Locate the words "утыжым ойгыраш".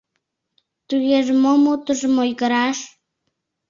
1.73-2.79